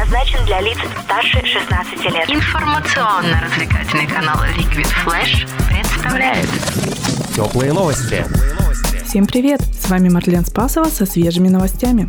предназначен 0.00 0.44
для 0.46 0.60
лиц 0.60 0.78
старше 1.04 1.44
16 1.44 2.04
лет. 2.06 2.30
Информационно-развлекательный 2.30 4.06
канал 4.06 4.36
Liquid 4.56 4.88
Flash 5.04 5.46
представляет 5.68 6.48
Теплые 7.34 7.72
новости. 7.72 8.24
Всем 9.04 9.26
привет! 9.26 9.60
С 9.60 9.90
вами 9.90 10.08
Марлен 10.08 10.44
Спасова 10.44 10.86
со 10.86 11.04
свежими 11.04 11.48
новостями. 11.48 12.08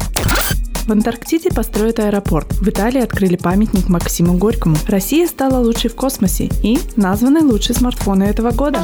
В 0.85 0.91
Антарктиде 0.91 1.51
построят 1.51 1.99
аэропорт. 1.99 2.53
В 2.53 2.69
Италии 2.69 3.01
открыли 3.01 3.35
памятник 3.35 3.89
Максиму 3.89 4.37
Горькому. 4.37 4.77
Россия 4.87 5.27
стала 5.27 5.59
лучшей 5.59 5.89
в 5.89 5.95
космосе 5.95 6.49
и 6.63 6.79
названы 6.95 7.41
лучшие 7.41 7.75
смартфоны 7.75 8.23
этого 8.23 8.51
года. 8.51 8.83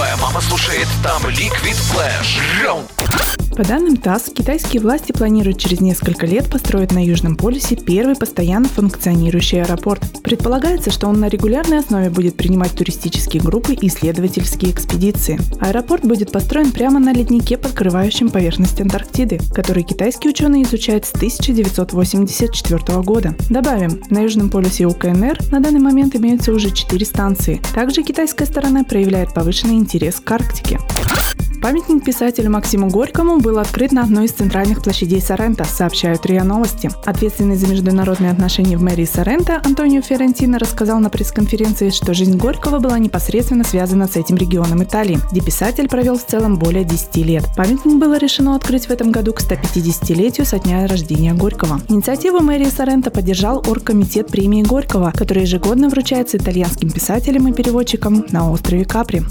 Твоя 0.00 0.16
мама 0.16 0.40
слушает 0.40 0.88
там 1.02 1.20
Liquid 1.26 1.76
Flash 1.92 2.40
По 3.54 3.62
данным 3.62 3.98
ТАСС, 3.98 4.30
китайские 4.32 4.80
власти 4.80 5.12
планируют 5.12 5.58
через 5.58 5.80
несколько 5.80 6.24
лет 6.24 6.48
построить 6.48 6.92
на 6.92 7.04
Южном 7.04 7.36
полюсе 7.36 7.76
первый 7.76 8.16
постоянно 8.16 8.66
функционирующий 8.66 9.60
аэропорт. 9.60 10.02
Предполагается, 10.22 10.90
что 10.90 11.06
он 11.08 11.20
на 11.20 11.28
регулярной 11.28 11.80
основе 11.80 12.08
будет 12.08 12.34
принимать 12.38 12.72
туристические 12.72 13.42
группы 13.42 13.74
и 13.74 13.88
исследовательские 13.88 14.72
экспедиции. 14.72 15.38
Аэропорт 15.60 16.06
будет 16.06 16.32
построен 16.32 16.72
прямо 16.72 16.98
на 16.98 17.12
леднике, 17.12 17.58
подкрывающем 17.58 18.30
поверхность 18.30 18.80
Антарктиды, 18.80 19.38
который 19.52 19.82
китайские 19.82 20.30
ученые 20.30 20.62
изучают 20.62 21.04
с 21.04 21.12
1984 21.12 23.02
года. 23.02 23.34
Добавим, 23.50 24.00
на 24.08 24.20
Южном 24.20 24.48
полюсе 24.48 24.86
у 24.86 24.94
КНР 24.94 25.38
на 25.50 25.60
данный 25.60 25.80
момент 25.80 26.16
имеются 26.16 26.52
уже 26.52 26.70
4 26.70 27.04
станции. 27.04 27.60
Также 27.74 28.02
китайская 28.02 28.46
сторона 28.46 28.82
проявляет 28.84 29.34
повышенный 29.34 29.74
интерес 29.74 29.89
к 29.90 30.30
Арктике. 30.30 30.78
Памятник 31.60 32.04
писателю 32.04 32.50
Максиму 32.50 32.88
Горькому 32.88 33.38
был 33.38 33.58
открыт 33.58 33.92
на 33.92 34.02
одной 34.02 34.26
из 34.26 34.32
центральных 34.32 34.82
площадей 34.82 35.20
Сорента, 35.20 35.64
сообщают 35.64 36.24
РИА 36.24 36.44
Новости. 36.44 36.90
Ответственный 37.04 37.56
за 37.56 37.66
международные 37.66 38.30
отношения 38.30 38.78
в 38.78 38.82
мэрии 38.82 39.04
Сорента 39.04 39.60
Антонио 39.62 40.00
Ферентино 40.00 40.58
рассказал 40.58 41.00
на 41.00 41.10
пресс-конференции, 41.10 41.90
что 41.90 42.14
жизнь 42.14 42.38
Горького 42.38 42.78
была 42.78 42.98
непосредственно 42.98 43.64
связана 43.64 44.06
с 44.06 44.16
этим 44.16 44.36
регионом 44.36 44.82
Италии, 44.84 45.18
где 45.32 45.42
писатель 45.42 45.88
провел 45.88 46.16
в 46.16 46.24
целом 46.24 46.56
более 46.56 46.84
10 46.84 47.16
лет. 47.16 47.44
Памятник 47.56 47.98
было 47.98 48.16
решено 48.16 48.54
открыть 48.54 48.86
в 48.86 48.90
этом 48.90 49.10
году 49.10 49.34
к 49.34 49.42
150-летию 49.42 50.46
со 50.46 50.58
дня 50.60 50.86
рождения 50.86 51.34
Горького. 51.34 51.82
Инициативу 51.88 52.40
мэрии 52.40 52.70
Сорента 52.70 53.10
поддержал 53.10 53.58
оргкомитет 53.66 54.28
премии 54.28 54.62
Горького, 54.62 55.12
который 55.14 55.42
ежегодно 55.42 55.90
вручается 55.90 56.38
итальянским 56.38 56.90
писателям 56.90 57.48
и 57.48 57.52
переводчикам 57.52 58.24
на 58.30 58.50
острове 58.50 58.86
Капри. 58.86 59.22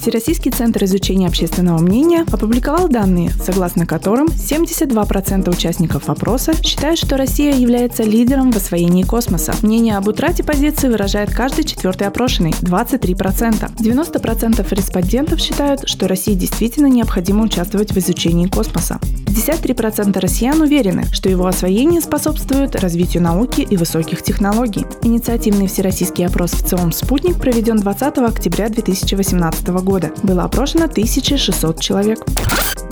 Всероссийский 0.00 0.50
центр 0.50 0.84
изучения 0.84 1.26
общественного 1.26 1.78
мнения 1.78 2.24
опубликовал 2.30 2.88
данные, 2.88 3.30
согласно 3.30 3.84
которым 3.84 4.28
72% 4.28 5.50
участников 5.50 6.08
опроса 6.08 6.54
считают, 6.62 6.98
что 6.98 7.16
Россия 7.16 7.54
является 7.54 8.04
лидером 8.04 8.52
в 8.52 8.56
освоении 8.56 9.02
космоса. 9.02 9.54
Мнение 9.62 9.96
об 9.96 10.06
утрате 10.08 10.44
позиции 10.44 10.88
выражает 10.88 11.34
каждый 11.34 11.64
четвертый 11.64 12.06
опрошенный– 12.06 12.50
23%. 12.60 13.76
90% 13.76 14.74
респондентов 14.74 15.40
считают, 15.40 15.88
что 15.88 16.06
России 16.06 16.34
действительно 16.34 16.86
необходимо 16.86 17.44
участвовать 17.44 17.92
в 17.92 17.98
изучении 17.98 18.46
космоса. 18.46 19.00
53% 19.28 20.18
россиян 20.18 20.60
уверены, 20.60 21.04
что 21.12 21.28
его 21.28 21.46
освоение 21.46 22.00
способствует 22.00 22.74
развитию 22.76 23.22
науки 23.22 23.60
и 23.60 23.76
высоких 23.76 24.22
технологий. 24.22 24.86
Инициативный 25.02 25.66
всероссийский 25.66 26.26
опрос 26.26 26.52
в 26.52 26.66
ЦИОМ 26.66 26.92
«Спутник» 26.92 27.38
проведен 27.38 27.76
20 27.76 28.18
октября 28.18 28.68
2018 28.68 29.68
года. 29.68 30.10
Было 30.22 30.44
опрошено 30.44 30.84
1600 30.84 31.80
человек. 31.80 32.24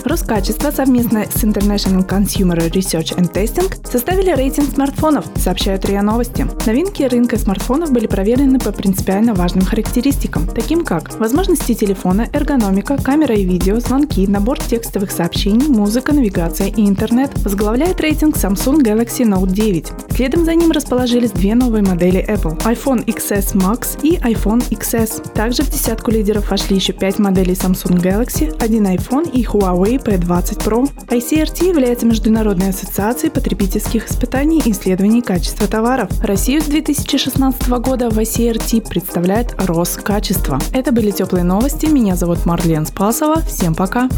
Роскачество 0.07 0.71
совместно 0.71 1.25
с 1.25 1.43
International 1.43 2.07
Consumer 2.07 2.71
Research 2.71 3.17
and 3.17 3.33
Testing 3.33 3.75
составили 3.85 4.31
рейтинг 4.31 4.73
смартфонов, 4.73 5.25
сообщают 5.35 5.85
РИА 5.85 6.01
Новости. 6.01 6.47
Новинки 6.65 7.03
рынка 7.03 7.37
смартфонов 7.37 7.91
были 7.91 8.07
проверены 8.07 8.61
по 8.61 8.71
принципиально 8.71 9.35
важным 9.35 9.65
характеристикам, 9.65 10.47
таким 10.47 10.85
как 10.85 11.19
возможности 11.19 11.75
телефона, 11.75 12.29
эргономика, 12.33 12.97
камера 13.03 13.35
и 13.35 13.45
видео, 13.45 13.81
звонки, 13.81 14.29
набор 14.29 14.61
текстовых 14.61 15.11
сообщений, 15.11 15.67
музыка, 15.67 16.15
навигация 16.15 16.69
и 16.69 16.89
интернет. 16.89 17.33
Возглавляет 17.43 18.01
рейтинг 18.01 18.37
Samsung 18.37 18.85
Galaxy 18.85 19.25
Note 19.25 19.51
9. 19.51 19.93
Следом 20.15 20.45
за 20.45 20.55
ним 20.55 20.71
расположились 20.71 21.33
две 21.33 21.57
новые 21.57 21.83
модели 21.83 22.25
Apple– 22.29 22.57
iPhone 22.65 23.05
XS 23.07 23.57
Max 23.57 23.99
и 24.05 24.19
iPhone 24.19 24.63
XS. 24.71 25.33
Также 25.33 25.65
в 25.65 25.71
десятку 25.71 26.13
лидеров 26.13 26.49
вошли 26.49 26.77
еще 26.77 26.93
пять 26.93 27.19
моделей 27.19 27.55
Samsung 27.55 28.01
Galaxy, 28.01 28.57
один 28.63 28.87
iPhone 28.87 29.29
и 29.33 29.45
Huawei 29.45 29.96
P20 29.97 30.65
Pro. 30.65 30.91
ICRT 31.09 31.69
является 31.69 32.07
международной 32.07 32.71
ассоциацией 32.71 33.31
потребительских 33.31 34.09
испытаний 34.09 34.63
и 34.65 34.73
исследований 34.73 35.23
качества 35.23 35.67
товаров. 35.67 36.09
Россию 36.23 36.63
с 36.63 36.67
2016 36.67 37.69
года 37.69 38.11
в 38.11 38.19
ICRT 38.19 38.89
представляет 38.89 39.55
Роскачество. 39.59 40.59
Это 40.73 40.93
были 40.93 41.11
теплые 41.11 41.45
новости. 41.45 41.87
Меня 41.87 42.17
зовут 42.17 42.47
Марлен 42.47 42.87
Спасова. 42.87 43.41
Всем 43.43 43.75
пока. 43.75 44.09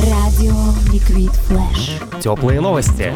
Радио 0.00 0.54
Liquid 0.92 1.32
Flash. 1.48 2.20
Теплые 2.20 2.60
новости. 2.60 3.12